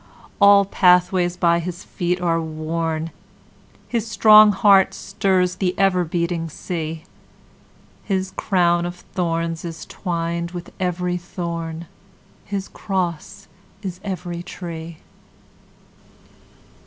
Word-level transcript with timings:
All 0.41 0.65
pathways 0.65 1.37
by 1.37 1.59
his 1.59 1.83
feet 1.83 2.19
are 2.19 2.41
worn, 2.41 3.11
His 3.87 4.07
strong 4.07 4.51
heart 4.51 4.95
stirs 4.95 5.57
the 5.57 5.77
ever 5.77 6.03
beating 6.03 6.49
sea, 6.49 7.03
His 8.03 8.31
crown 8.35 8.87
of 8.87 8.95
thorns 9.13 9.63
is 9.63 9.85
twined 9.85 10.53
with 10.57 10.71
every 10.79 11.17
thorn, 11.17 11.85
His 12.45 12.67
cross 12.67 13.47
is 13.83 13.99
every 14.03 14.41
tree. 14.41 14.97